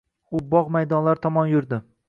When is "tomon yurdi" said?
1.27-1.83